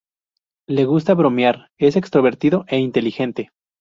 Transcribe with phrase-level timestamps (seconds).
[0.67, 3.51] Le gusta bromear, es extrovertido e inteligente.